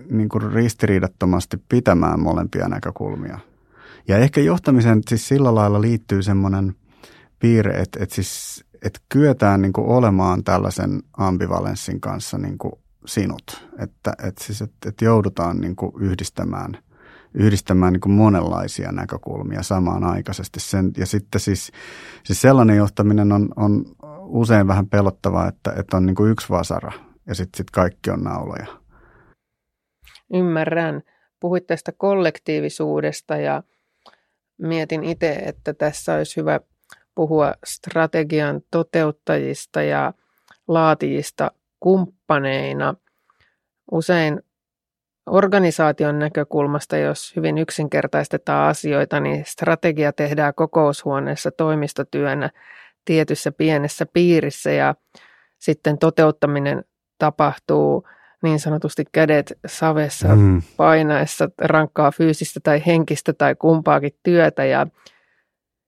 [0.10, 3.40] niin kuin ristiriidattomasti pitämään molempia näkökulmia.
[4.08, 6.76] Ja ehkä johtamisen siis sillä lailla liittyy semmoinen
[7.40, 12.74] piirre, että, että, siis, että kyetään niin kuin olemaan tällaisen ambivalenssin kanssa niin kuin
[13.06, 13.68] sinut.
[13.80, 16.78] Että, että, siis, että, että joudutaan niin kuin yhdistämään,
[17.34, 20.60] yhdistämään niin kuin monenlaisia näkökulmia samaan aikaisesti.
[20.60, 21.72] Sen, ja sitten siis,
[22.24, 23.86] siis sellainen johtaminen on, on
[24.22, 26.92] usein vähän pelottavaa, että, että on niin kuin yksi vasara
[27.28, 28.68] ja sitten sit kaikki on nauloja
[30.34, 31.02] ymmärrän.
[31.40, 33.64] Puhuit tästä kollektiivisuudesta ja
[34.58, 36.60] mietin itse, että tässä olisi hyvä
[37.18, 40.14] puhua strategian toteuttajista ja
[40.68, 42.94] laatijista kumppaneina.
[43.92, 44.42] Usein
[45.26, 52.50] organisaation näkökulmasta, jos hyvin yksinkertaistetaan asioita, niin strategia tehdään kokoushuoneessa toimistotyönä
[53.06, 54.96] tietyssä pienessä piirissä ja
[55.60, 56.84] sitten toteuttaminen
[57.18, 58.08] tapahtuu
[58.44, 60.62] niin sanotusti kädet savessa mm.
[60.78, 64.88] painaessa rankkaa fyysistä tai henkistä tai kumpaakin työtä ja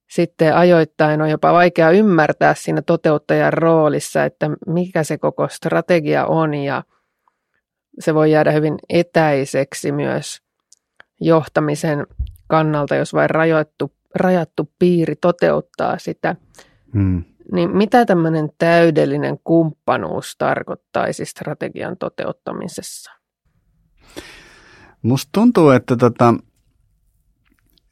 [0.10, 6.54] sitten ajoittain on jopa vaikea ymmärtää siinä toteuttajan roolissa, että mikä se koko strategia on
[6.54, 6.84] ja
[8.00, 10.42] se voi jäädä hyvin etäiseksi myös
[11.22, 12.08] johtamisen
[12.48, 16.36] kannalta, jos vain rajoittu, rajattu piiri toteuttaa sitä.
[16.94, 17.24] Hmm.
[17.52, 23.12] Niin mitä tämmöinen täydellinen kumppanuus tarkoittaisi strategian toteuttamisessa?
[25.02, 26.34] Musta tuntuu, että, tota,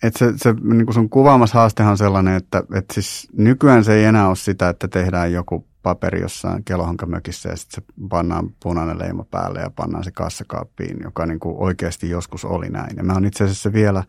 [0.04, 4.04] että se, se niin sun kuvaamassa haastehan on sellainen, että, että siis nykyään se ei
[4.04, 9.26] enää ole sitä, että tehdään joku paperi jossain kelohonkamökissä ja sitten se pannaan punainen leima
[9.32, 12.98] päälle ja pannaan se kassakaappiin, joka niin kuin oikeasti joskus oli näin.
[12.98, 14.04] Ja mä oon itse asiassa vielä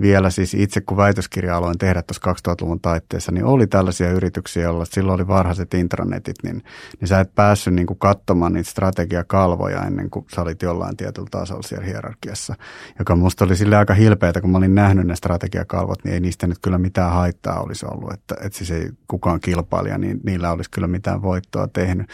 [0.00, 4.84] vielä siis itse kun väitöskirja aloin tehdä tuossa 2000-luvun taitteessa, niin oli tällaisia yrityksiä, joilla
[4.84, 6.62] silloin oli varhaiset intranetit, niin,
[7.00, 11.28] niin sä et päässyt niin kuin katsomaan niitä strategiakalvoja ennen kuin sä olit jollain tietyllä
[11.30, 12.54] tasolla siellä hierarkiassa,
[12.98, 16.46] joka musta oli sille aika hilpeätä, kun mä olin nähnyt ne strategiakalvot, niin ei niistä
[16.46, 20.70] nyt kyllä mitään haittaa olisi ollut, että, että siis ei kukaan kilpailija, niin niillä olisi
[20.70, 22.06] kyllä mitään voittoa tehnyt.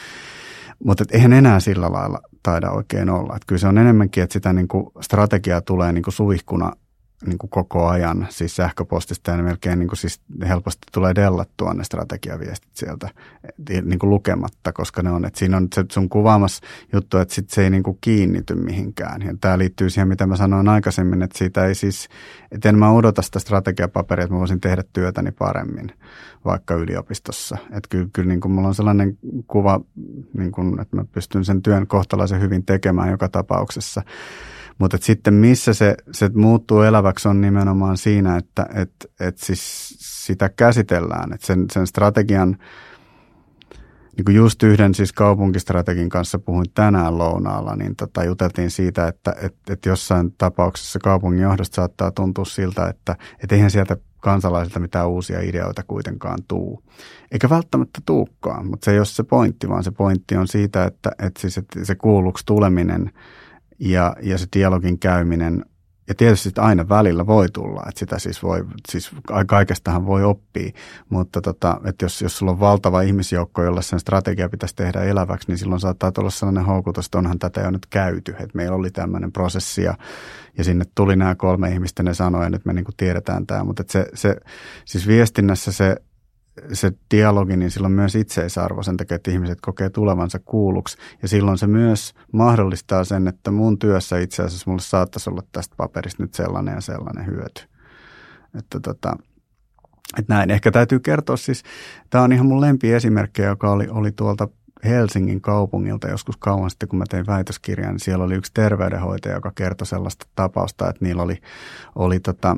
[0.85, 3.37] Mutta eihän enää sillä lailla taida oikein olla.
[3.37, 6.73] Että kyllä se on enemmänkin, että sitä niin kuin strategiaa tulee niin suihkuna
[7.27, 11.85] niin kuin koko ajan, siis sähköpostista ja melkein niin kuin siis helposti tulee dellattua ne
[11.85, 13.09] strategiaviestit sieltä
[13.83, 16.61] niin kuin lukematta, koska ne on, että siinä on se sun kuvaamas
[16.93, 19.23] juttu, että sit se ei niin kuin kiinnity mihinkään.
[19.23, 22.09] Ja tämä liittyy siihen, mitä mä sanoin aikaisemmin, että siitä ei siis,
[22.53, 25.93] että en mä odota sitä strategiapaperia, että mä voisin tehdä työtäni paremmin
[26.45, 27.57] vaikka yliopistossa.
[27.65, 29.81] Että kyllä, kyllä niin kuin mulla on sellainen kuva,
[30.39, 34.03] niin kuin, että mä pystyn sen työn kohtalaisen hyvin tekemään joka tapauksessa.
[34.79, 40.49] Mutta sitten missä se, se muuttuu eläväksi on nimenomaan siinä, että et, et siis sitä
[40.49, 41.33] käsitellään.
[41.33, 42.57] Että sen, sen strategian,
[44.17, 49.35] niin kuin just yhden siis kaupunkistrategin kanssa puhuin tänään lounaalla, niin tota, juteltiin siitä, että
[49.43, 55.09] et, et jossain tapauksessa kaupungin johdosta saattaa tuntua siltä, että et eihän sieltä kansalaisilta mitään
[55.09, 56.83] uusia ideoita kuitenkaan tuu.
[57.33, 61.11] Eikä välttämättä tuukkaan, mutta se ei ole se pointti, vaan se pointti on siitä, että,
[61.19, 63.11] että, siis, että se kuulluksi tuleminen–
[63.79, 65.65] ja, ja se dialogin käyminen
[66.09, 69.11] ja tietysti aina välillä voi tulla, että sitä siis voi, siis
[69.47, 70.71] kaikestahan voi oppia,
[71.09, 75.49] mutta tota, että jos, jos sulla on valtava ihmisjoukko, jolla sen strategia pitäisi tehdä eläväksi,
[75.49, 78.91] niin silloin saattaa tulla sellainen houkutus, että onhan tätä jo nyt käyty, että meillä oli
[78.91, 79.95] tämmöinen prosessi ja,
[80.59, 83.65] ja sinne tuli nämä kolme ihmistä, ne sanoi, että nyt me niin kuin tiedetään tämä,
[83.65, 84.37] mutta se, se,
[84.85, 85.97] siis viestinnässä se
[86.73, 90.97] se dialogi, niin silloin myös itseisarvo sen takia, että ihmiset kokee tulevansa kuulluksi.
[91.23, 95.75] Ja silloin se myös mahdollistaa sen, että mun työssä itse asiassa mulle saattaisi olla tästä
[95.77, 97.63] paperista nyt sellainen ja sellainen hyöty.
[98.59, 99.17] Että tota,
[100.19, 100.51] että näin.
[100.51, 101.63] Ehkä täytyy kertoa siis,
[102.11, 104.49] tämä on ihan mun lempiesimerkki, joka oli, oli tuolta
[104.85, 109.53] Helsingin kaupungilta joskus kauan sitten, kun mä tein väitöskirjan, niin siellä oli yksi terveydenhoitaja, joka
[109.55, 111.39] kertoi sellaista tapausta, että niillä oli,
[111.95, 112.57] oli tota,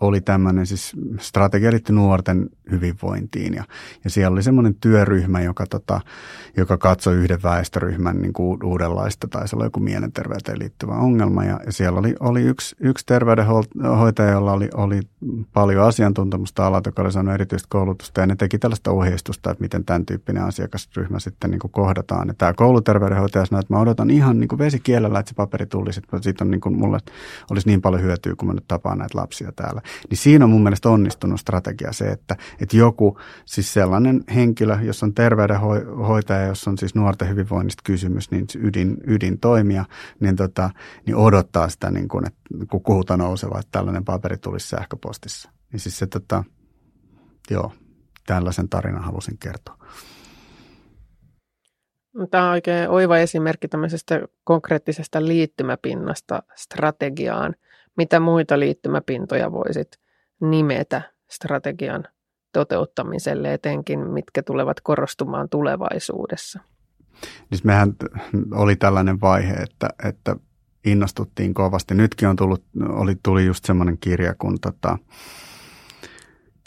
[0.00, 3.64] oli tämmöinen siis strategia nuorten hyvinvointiin ja,
[4.04, 6.00] ja siellä oli semmoinen työryhmä, joka, tota,
[6.56, 11.60] joka katsoi yhden väestöryhmän niin kuin uudenlaista tai se oli joku mielenterveyteen liittyvä ongelma ja,
[11.66, 15.00] ja siellä oli, oli yksi, yksi terveydenhoitaja, jolla oli, oli
[15.52, 19.84] paljon asiantuntemusta alalta, joka oli saanut erityistä koulutusta ja ne teki tällaista ohjeistusta, että miten
[19.84, 22.28] tämän tyyppinen asiakasryhmä sitten niin kuin kohdataan.
[22.28, 26.00] Ja tämä kouluterveydenhoitaja sanoi, että mä odotan ihan niin kuin vesikielellä, että se paperi tulisi,
[26.00, 26.98] että siitä on niin kuin, mulle
[27.50, 29.82] olisi niin paljon hyötyä, kun mä nyt tapaan näitä lapsia täällä.
[30.10, 35.02] Niin siinä on mun mielestä onnistunut strategia se, että, että joku, siis sellainen henkilö, jos
[35.02, 39.84] on terveydenhoitaja, jos on siis nuorten hyvinvoinnista kysymys, niin ydin, ydin toimia,
[40.20, 40.70] niin, tota,
[41.06, 45.50] niin odottaa sitä, niin kuin, että kun kuhuta nouseva, että tällainen paperi tulisi sähköpostissa.
[45.72, 46.44] Niin siis se, tota,
[47.50, 47.72] joo,
[48.26, 49.76] tällaisen tarinan halusin kertoa.
[52.30, 57.54] Tämä on oikein oiva esimerkki tämmöisestä konkreettisesta liittymäpinnasta strategiaan–
[57.96, 59.88] mitä muita liittymäpintoja voisit
[60.40, 62.04] nimetä strategian
[62.52, 66.60] toteuttamiselle, etenkin mitkä tulevat korostumaan tulevaisuudessa?
[67.50, 67.92] Niin mehän
[68.54, 70.36] oli tällainen vaihe, että, että
[70.84, 71.94] innostuttiin kovasti.
[71.94, 74.98] Nytkin on tullut, oli, tuli just semmoinen kirja, kun tota,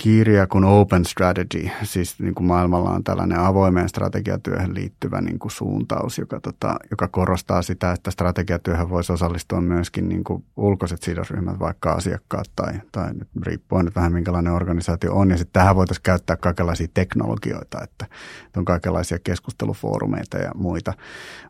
[0.03, 5.51] kirja kuin Open Strategy, siis niin kuin maailmalla on tällainen avoimeen strategiatyöhön liittyvä niin kuin
[5.51, 11.59] suuntaus, joka, tota, joka korostaa sitä, että strategiatyöhön voisi osallistua myöskin niin kuin ulkoiset sidosryhmät,
[11.59, 15.29] vaikka asiakkaat tai, tai nyt riippuen nyt vähän minkälainen organisaatio on.
[15.29, 18.05] Ja sitten tähän voitaisiin käyttää kaikenlaisia teknologioita, että
[18.57, 20.93] on kaikenlaisia keskustelufoorumeita ja muita.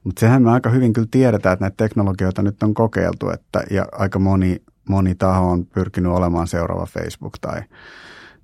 [0.03, 3.85] Mutta sehän me aika hyvin kyllä tiedetään, että näitä teknologioita nyt on kokeiltu, että, ja
[3.91, 7.61] aika moni, moni taho on pyrkinyt olemaan seuraava Facebook tai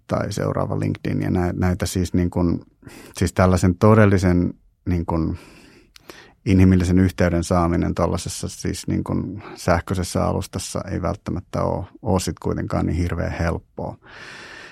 [0.08, 2.62] tai seuraava LinkedIn ja näitä siis, niin kuin,
[3.18, 4.54] siis tällaisen todellisen
[4.86, 5.38] niin kuin,
[6.46, 12.86] inhimillisen yhteyden saaminen tuollaisessa siis niin kuin sähköisessä alustassa ei välttämättä ole, ole sit kuitenkaan
[12.86, 13.98] niin hirveän helppoa.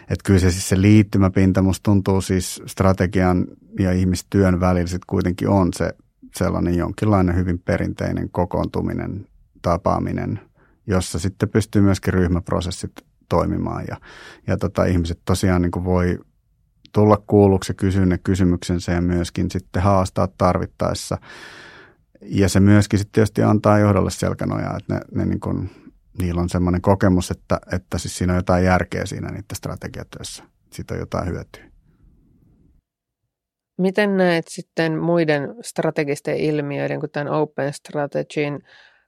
[0.02, 3.48] Että kyllä se, siis se liittymäpinta musta tuntuu siis strategian
[3.80, 5.94] ja ihmistyön välillä sit kuitenkin on se
[6.36, 9.28] sellainen jonkinlainen hyvin perinteinen kokoontuminen,
[9.62, 10.40] tapaaminen,
[10.88, 12.92] jossa sitten pystyy myöskin ryhmäprosessit
[13.36, 13.86] toimimaan.
[13.88, 13.98] Ja,
[14.48, 16.20] ja tota, ihmiset tosiaan niin kuin voi
[16.94, 21.18] tulla kuulluksi ja kysyä ne kysymyksensä ja myöskin sitten haastaa tarvittaessa.
[22.22, 25.70] Ja se myöskin sitten tietysti antaa johdolle selkänojaa, että ne, ne niin kuin,
[26.20, 30.44] niillä on semmoinen kokemus, että, että siis siinä on jotain järkeä siinä niiden strategiatyössä.
[30.74, 31.64] Siitä on jotain hyötyä.
[33.78, 38.60] Miten näet sitten muiden strategisten ilmiöiden, tämän Open Strategin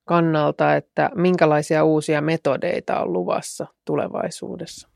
[0.05, 4.87] kannalta, että minkälaisia uusia metodeita on luvassa tulevaisuudessa?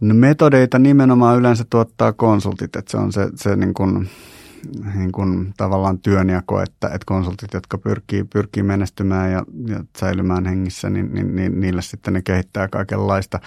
[0.00, 4.08] No metodeita nimenomaan yleensä tuottaa konsultit, että se on se, se niin kuin,
[4.94, 10.90] niin kuin tavallaan työnjako, että, että konsultit, jotka pyrkii, pyrkii menestymään ja, ja säilymään hengissä,
[10.90, 13.40] niin, niin, niin niille sitten ne kehittää kaikenlaista.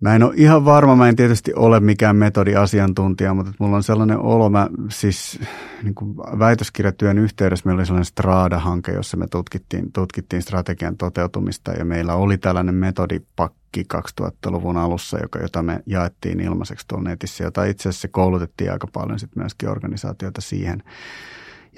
[0.00, 4.18] Mä en ole ihan varma, mä en tietysti ole mikään metodiasiantuntija, mutta mulla on sellainen
[4.18, 5.40] olo, mä siis
[5.82, 11.84] niin kuin väitöskirjatyön yhteydessä meillä oli sellainen Strada-hanke, jossa me tutkittiin, tutkittiin strategian toteutumista ja
[11.84, 17.88] meillä oli tällainen metodipakki 2000-luvun alussa, joka, jota me jaettiin ilmaiseksi tuolla netissä, jota itse
[17.88, 20.82] asiassa koulutettiin aika paljon sitten myöskin organisaatioita siihen.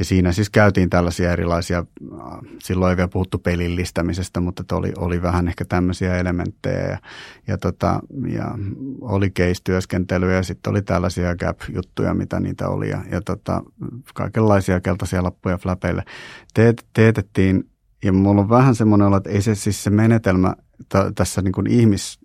[0.01, 1.85] Ja siinä siis käytiin tällaisia erilaisia,
[2.59, 6.99] silloin ei vielä puhuttu pelillistämisestä, mutta oli, oli vähän ehkä tämmöisiä elementtejä ja,
[7.47, 8.59] ja, tota, ja
[9.01, 13.63] oli case-työskentelyä ja sitten oli tällaisia gap-juttuja, mitä niitä oli ja, ja tota,
[14.15, 16.03] kaikenlaisia keltaisia lappuja flapeille.
[16.55, 17.71] Teet, teetettiin
[18.05, 20.55] ja mulla on vähän semmoinen olo, että ei se siis se menetelmä
[20.89, 22.19] t- tässä niin kuin ihmis,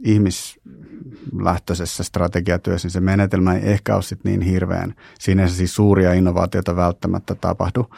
[1.26, 4.96] ihmislähtöisessä strategiatyössä, niin se menetelmä ei ehkä ole sit niin hirveän.
[5.20, 7.90] Siinä ei siis suuria innovaatioita välttämättä tapahdu.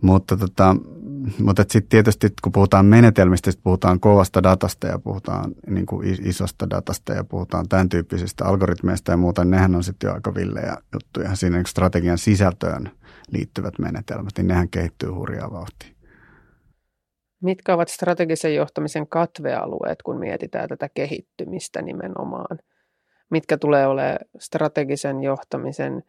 [0.00, 0.76] Mutta, tota,
[1.38, 6.70] mutta sitten tietysti kun puhutaan menetelmistä, sit puhutaan kovasta datasta ja puhutaan niin kuin isosta
[6.70, 10.76] datasta ja puhutaan tämän tyyppisistä algoritmeista ja muuta, niin nehän on sitten jo aika villejä
[10.92, 11.36] juttuja.
[11.36, 12.90] Siinä niin strategian sisältöön
[13.30, 15.95] liittyvät menetelmät, niin nehän kehittyy hurjaa vauhtia.
[17.42, 22.58] Mitkä ovat strategisen johtamisen katvealueet, kun mietitään tätä kehittymistä nimenomaan?
[23.30, 26.02] Mitkä tulee olemaan strategisen johtamisen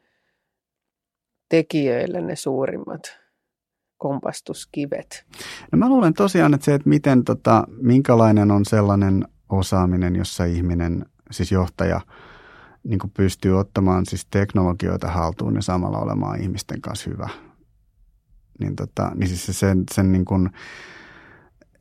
[1.49, 3.01] tekijöille ne suurimmat
[3.97, 5.25] kompastuskivet?
[5.71, 11.05] No mä luulen tosiaan, että se, että miten, tota, minkälainen on sellainen osaaminen, jossa ihminen,
[11.31, 12.01] siis johtaja,
[12.83, 17.29] niin pystyy ottamaan siis teknologioita haltuun ja samalla olemaan ihmisten kanssa hyvä.
[18.59, 20.49] Niin, tota, niin siis se, sen, sen niin kuin,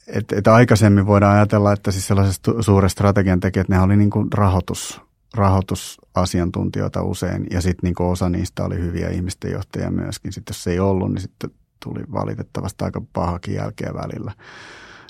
[0.07, 4.33] että, että aikaisemmin voidaan ajatella, että siis sellaiset suuret strategian tekijät, ne oli niin kuin
[4.33, 5.01] rahoitus,
[5.35, 10.33] rahoitusasiantuntijoita usein ja sitten niin osa niistä oli hyviä ihmisten johtajia myöskin.
[10.33, 11.51] Sitten jos se ei ollut, niin sitten
[11.85, 14.33] tuli valitettavasti aika pahakin jälkeä välillä.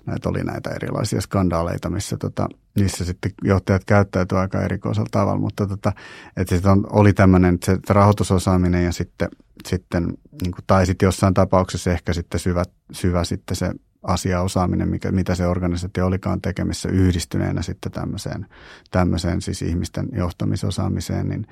[0.06, 2.48] Näitä oli näitä erilaisia skandaaleita, missä, tota,
[2.80, 5.92] missä sitten johtajat käyttäytyivät aika erikoisella tavalla, mutta tota,
[6.37, 9.28] että sitten on, oli tämmöinen rahoitusosaaminen ja sitten,
[9.66, 10.04] sitten
[10.42, 13.72] niin kuin, tai sitten jossain tapauksessa ehkä sitten syvä, syvä sitten se
[14.06, 18.46] asiaosaaminen, mikä, mitä se organisaatio olikaan tekemissä yhdistyneenä sitten tämmöiseen,
[18.90, 21.46] tämmöiseen siis ihmisten johtamisosaamiseen, niin,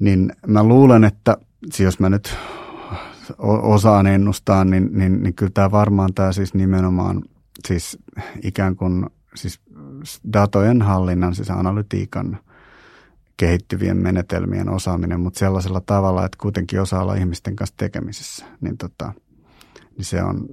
[0.00, 2.36] niin mä luulen, että siis jos mä nyt
[3.62, 7.22] osaan ennustaa, niin, niin, niin kyllä tämä varmaan tämä siis nimenomaan
[7.68, 7.98] siis
[8.42, 9.60] ikään kuin siis
[10.32, 12.38] datojen hallinnan, siis analytiikan
[13.36, 19.12] kehittyvien menetelmien osaaminen, mutta sellaisella tavalla, että kuitenkin osaa olla ihmisten kanssa tekemisissä, niin tota,
[19.96, 20.46] niin se, on,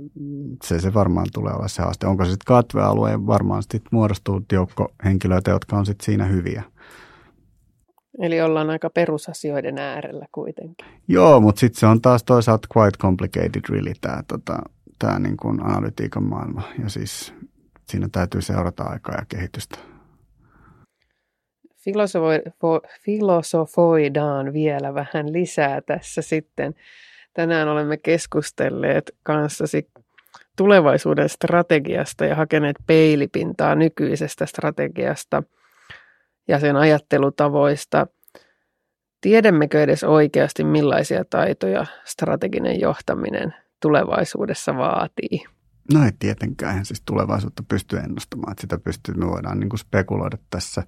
[0.64, 2.08] se, se varmaan tulee olla se haaste.
[2.08, 6.64] Onko se sitten katvealue, varmaan sitten muodostuu joukko henkilöitä, jotka on sitten siinä hyviä.
[8.20, 10.88] Eli ollaan aika perusasioiden äärellä kuitenkin.
[11.08, 14.60] Joo, mutta sitten se on taas toisaalta quite complicated really tämä tota,
[15.00, 16.62] tää niin kuin analytiikan maailma.
[16.84, 17.34] Ja siis
[17.90, 19.78] siinä täytyy seurata aikaa ja kehitystä.
[23.06, 26.74] filosofoidaan vielä vähän lisää tässä sitten
[27.40, 29.90] Tänään olemme keskustelleet kanssasi
[30.58, 35.44] tulevaisuuden strategiasta ja hakeneet peilipintaa nykyisestä strategiasta
[36.48, 38.08] ja sen ajattelutavoista.
[39.22, 45.46] Tiedämmekö edes oikeasti, millaisia taitoja strateginen johtaminen tulevaisuudessa vaatii?
[45.94, 50.84] No ei tietenkään, siis tulevaisuutta pystyy ennustamaan, että sitä pystyy, me voidaan niin spekuloida tässä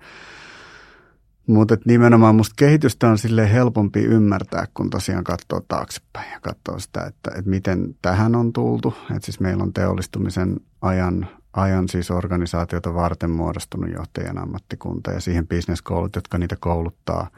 [1.48, 7.04] mutta nimenomaan musta kehitystä on sille helpompi ymmärtää, kun tosiaan katsoo taaksepäin ja katsoo sitä,
[7.04, 8.94] että, että miten tähän on tultu.
[9.16, 15.48] Että siis meillä on teollistumisen ajan, ajan siis organisaatiota varten muodostunut johtajien ammattikunta ja siihen
[15.48, 17.30] bisneskoulut, jotka niitä kouluttaa.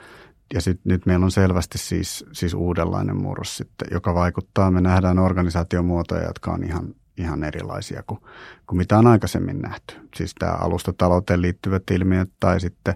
[0.54, 4.72] Ja sit, nyt meillä on selvästi siis, siis uudenlainen murros sitten, joka vaikuttaa.
[4.72, 8.20] Me nähdään organisaatiomuotoja, jotka on ihan, ihan erilaisia kuin,
[8.68, 9.96] kuin mitä on aikaisemmin nähty.
[10.16, 12.96] Siis tämä alustatalouteen liittyvät ilmiöt tai sitten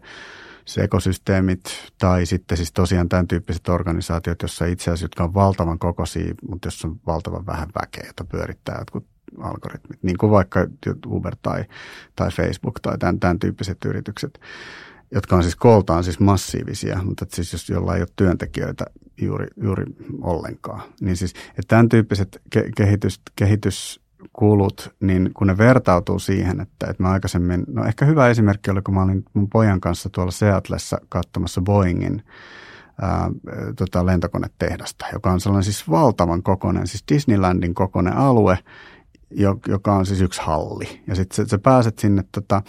[0.68, 1.64] se ekosysteemit
[2.00, 6.68] tai sitten siis tosiaan tämän tyyppiset organisaatiot, jossa itse asiassa, jotka on valtavan kokoisia, mutta
[6.68, 9.06] jos on valtavan vähän väkeä, jota pyörittää jotkut
[9.42, 10.68] algoritmit, niin kuin vaikka
[11.06, 11.66] Uber tai,
[12.16, 14.40] tai Facebook tai tämän, tämän tyyppiset yritykset,
[15.12, 18.86] jotka on siis kooltaan siis massiivisia, mutta siis jos jolla ei ole työntekijöitä
[19.22, 19.86] juuri, juuri
[20.22, 26.62] ollenkaan, niin siis että tämän tyyppiset ke- kehitys, kehitys kulut, niin kun ne vertautuu siihen,
[26.62, 30.10] että, että mä aikaisemmin, no ehkä hyvä esimerkki oli, kun mä olin mun pojan kanssa
[30.10, 32.24] tuolla Seatlessa katsomassa Boeingin
[33.02, 33.32] ää,
[33.76, 38.60] tota lentokonetehdasta, joka on sellainen siis valtavan kokoinen, siis Disneylandin kokoinen alue,
[39.68, 41.04] joka on siis yksi halli.
[41.08, 42.62] Ja sitten sä pääset sinne tota,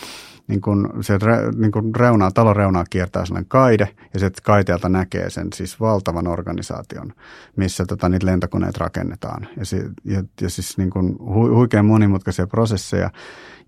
[0.48, 1.18] niin kun se
[1.56, 6.26] niin kun reunaa, talon reunaa kiertää sellainen kaide, ja sitten kaiteelta näkee sen siis valtavan
[6.26, 7.12] organisaation,
[7.56, 9.48] missä tota, niitä lentokoneet rakennetaan.
[9.56, 13.10] Ja, si, ja, ja siis niin kun hu, huikean monimutkaisia prosesseja.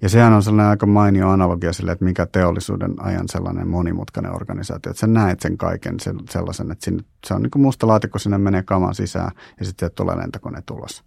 [0.03, 4.91] Ja sehän on sellainen aika mainio analogia sille, että mikä teollisuuden ajan sellainen monimutkainen organisaatio.
[4.91, 5.97] Että sä näet sen kaiken
[6.31, 9.91] sellaisen, että sinne, se on niin kuin musta laatikko, sinne menee kaman sisään, ja sitten
[9.95, 11.05] tulee lentokone tulos.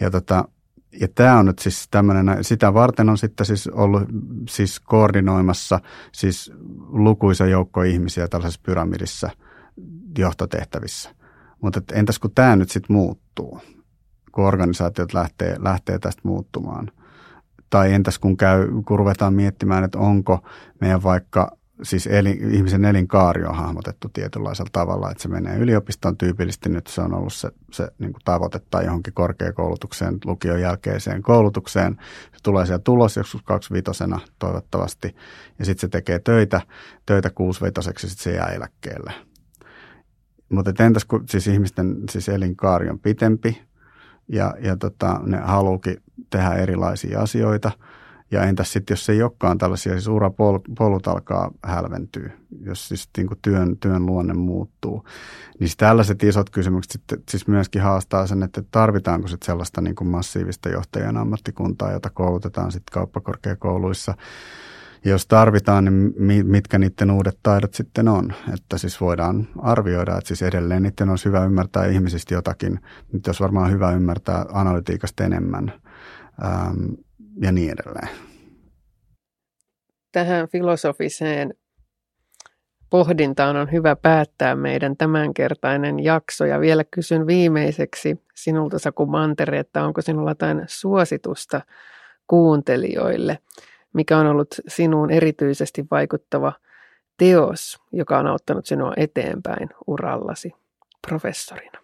[0.00, 0.44] Ja tota,
[1.00, 4.02] ja tämä on nyt siis tämmöinen, sitä varten on sitten siis ollut
[4.48, 5.80] siis koordinoimassa
[6.12, 6.52] siis
[6.88, 9.30] lukuisa joukko ihmisiä tällaisessa pyramidissa
[10.18, 11.14] johtotehtävissä.
[11.60, 13.60] Mutta entäs kun tämä nyt sitten muuttuu,
[14.32, 16.90] kun organisaatiot lähtee, lähtee tästä muuttumaan?
[17.70, 20.48] Tai entäs kun, käy, kun ruvetaan miettimään, että onko
[20.80, 26.68] meidän vaikka siis eli, ihmisen elinkaari on hahmotettu tietynlaisella tavalla, että se menee yliopiston tyypillisesti.
[26.68, 31.96] Nyt se on ollut se, se niin kuin tavoite tai johonkin korkeakoulutukseen, lukion jälkeiseen koulutukseen.
[32.32, 35.16] Se tulee siellä tulos joskus kaksivitosena toivottavasti
[35.58, 36.60] ja sitten se tekee töitä,
[37.06, 39.12] töitä kuusivitoseksi sitten se jää eläkkeelle.
[40.48, 43.62] Mutta entäs kun siis ihmisten siis elinkaari on pitempi
[44.28, 45.96] ja, ja tota, ne haluukin
[46.30, 47.70] tehdä erilaisia asioita–
[48.30, 53.38] Ja entäs sitten, jos ei olekaan tällaisia, siis urapolut alkaa hälventyä, jos siis niin kuin
[53.42, 55.04] työn, työn luonne muuttuu.
[55.60, 60.08] Niin tällaiset isot kysymykset sitten siis myöskin haastaa sen, että tarvitaanko sitten sellaista niin kuin
[60.08, 64.14] massiivista johtajan ammattikuntaa, jota koulutetaan sitten kauppakorkeakouluissa.
[65.04, 68.32] Jos tarvitaan, niin mitkä niiden uudet taidot sitten on.
[68.54, 72.80] Että siis voidaan arvioida, että siis edelleen niiden olisi hyvä ymmärtää ihmisistä jotakin.
[73.12, 75.72] Nyt olisi varmaan hyvä ymmärtää analytiikasta enemmän
[76.44, 76.92] ähm,
[77.40, 78.08] ja niin edelleen.
[80.12, 81.54] Tähän filosofiseen
[82.90, 86.44] pohdintaan on hyvä päättää meidän tämänkertainen jakso.
[86.44, 91.60] Ja vielä kysyn viimeiseksi sinulta Saku Mantere, että onko sinulla jotain suositusta
[92.26, 93.38] kuuntelijoille–
[93.92, 96.52] mikä on ollut sinuun erityisesti vaikuttava
[97.16, 100.52] teos, joka on auttanut sinua eteenpäin urallasi
[101.08, 101.78] professorina?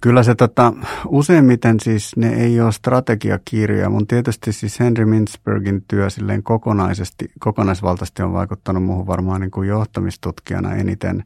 [0.00, 0.72] Kyllä se tota,
[1.08, 3.90] useimmiten siis ne ei ole strategiakirjoja.
[3.90, 9.68] Mun tietysti siis Henry Mintzbergin työ silleen kokonaisesti, kokonaisvaltaisesti on vaikuttanut muuhun varmaan niin kuin
[9.68, 11.24] johtamistutkijana eniten.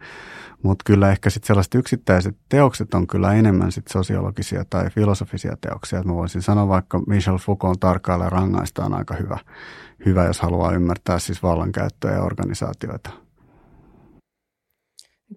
[0.62, 5.98] Mutta kyllä ehkä sitten sellaiset yksittäiset teokset on kyllä enemmän sit sosiologisia tai filosofisia teoksia.
[5.98, 9.38] Et mä voisin sanoa vaikka Michel Foucault tarkkailla rangaista on aika hyvä,
[10.06, 13.23] hyvä, jos haluaa ymmärtää siis vallankäyttöä ja organisaatioita.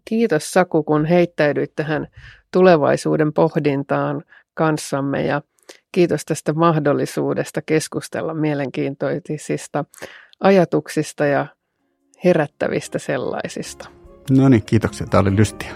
[0.06, 2.08] Kiitos Saku, kun heittäydyit tähän
[2.54, 4.24] tulevaisuuden pohdintaan
[4.54, 5.41] kanssamme ja
[5.91, 9.86] kiitos tästä mahdollisuudesta keskustella mielenkiintoisista
[10.39, 11.45] ajatuksista ja
[12.24, 13.89] herättävistä sellaisista.
[14.30, 15.08] No niin, kiitoksia.
[15.08, 15.72] Tämä oli lystiä.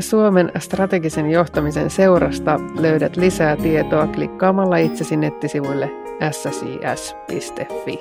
[0.00, 5.90] Suomen strategisen johtamisen seurasta löydät lisää tietoa klikkaamalla itsesi nettisivuille
[6.30, 7.98] ssis.fi.